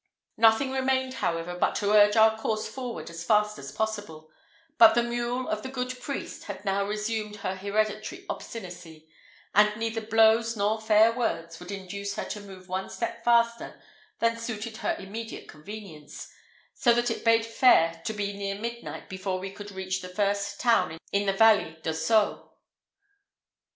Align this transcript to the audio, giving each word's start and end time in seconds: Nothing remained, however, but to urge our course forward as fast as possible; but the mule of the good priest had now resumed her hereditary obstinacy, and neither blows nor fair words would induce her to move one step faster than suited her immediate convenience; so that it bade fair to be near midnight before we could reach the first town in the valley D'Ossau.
Nothing 0.37 0.71
remained, 0.71 1.13
however, 1.13 1.53
but 1.55 1.75
to 1.75 1.91
urge 1.91 2.15
our 2.15 2.35
course 2.35 2.67
forward 2.67 3.11
as 3.11 3.23
fast 3.23 3.59
as 3.59 3.71
possible; 3.71 4.31
but 4.79 4.95
the 4.95 5.03
mule 5.03 5.47
of 5.47 5.61
the 5.61 5.69
good 5.69 5.95
priest 6.01 6.45
had 6.45 6.65
now 6.65 6.83
resumed 6.83 7.35
her 7.35 7.55
hereditary 7.55 8.25
obstinacy, 8.27 9.07
and 9.53 9.77
neither 9.77 10.01
blows 10.01 10.57
nor 10.57 10.81
fair 10.81 11.11
words 11.11 11.59
would 11.59 11.69
induce 11.71 12.15
her 12.15 12.23
to 12.23 12.39
move 12.41 12.67
one 12.67 12.89
step 12.89 13.23
faster 13.23 13.79
than 14.17 14.39
suited 14.39 14.77
her 14.77 14.95
immediate 14.97 15.47
convenience; 15.47 16.31
so 16.73 16.93
that 16.93 17.11
it 17.11 17.23
bade 17.23 17.45
fair 17.45 18.01
to 18.03 18.11
be 18.13 18.33
near 18.33 18.55
midnight 18.59 19.07
before 19.07 19.37
we 19.37 19.51
could 19.51 19.71
reach 19.71 20.01
the 20.01 20.09
first 20.09 20.59
town 20.59 20.97
in 21.11 21.27
the 21.27 21.31
valley 21.33 21.77
D'Ossau. 21.83 22.49